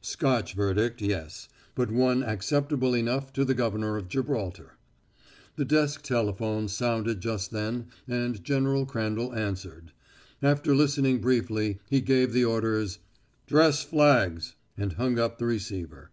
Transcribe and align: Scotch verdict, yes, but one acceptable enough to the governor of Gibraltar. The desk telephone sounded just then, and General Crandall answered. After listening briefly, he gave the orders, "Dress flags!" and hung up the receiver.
Scotch 0.00 0.54
verdict, 0.54 1.02
yes, 1.02 1.46
but 1.74 1.90
one 1.90 2.22
acceptable 2.22 2.94
enough 2.94 3.34
to 3.34 3.44
the 3.44 3.52
governor 3.52 3.98
of 3.98 4.08
Gibraltar. 4.08 4.78
The 5.56 5.66
desk 5.66 6.00
telephone 6.00 6.68
sounded 6.68 7.20
just 7.20 7.50
then, 7.50 7.88
and 8.08 8.42
General 8.42 8.86
Crandall 8.86 9.34
answered. 9.34 9.92
After 10.40 10.74
listening 10.74 11.18
briefly, 11.20 11.80
he 11.90 12.00
gave 12.00 12.32
the 12.32 12.46
orders, 12.46 12.98
"Dress 13.46 13.82
flags!" 13.82 14.54
and 14.78 14.94
hung 14.94 15.18
up 15.18 15.36
the 15.36 15.44
receiver. 15.44 16.12